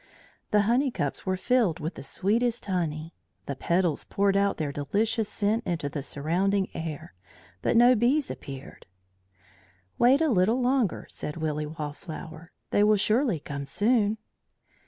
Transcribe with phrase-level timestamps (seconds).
[0.49, 3.13] The honey cups were filled with sweetest honey,
[3.45, 7.13] the petals poured out their delicious scent into the surrounding air,
[7.61, 8.87] but no bees appeared.
[9.99, 12.51] "Wait a little longer," said Willy Wallflower.
[12.71, 14.17] "They will surely come soon."